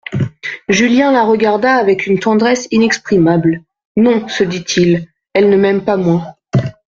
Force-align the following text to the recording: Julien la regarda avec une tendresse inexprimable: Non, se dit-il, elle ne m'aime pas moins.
Julien 0.67 1.11
la 1.11 1.23
regarda 1.23 1.75
avec 1.75 2.07
une 2.07 2.17
tendresse 2.17 2.67
inexprimable: 2.71 3.61
Non, 3.95 4.27
se 4.29 4.43
dit-il, 4.43 5.07
elle 5.33 5.51
ne 5.51 5.57
m'aime 5.57 5.85
pas 5.85 5.95
moins. 5.95 6.33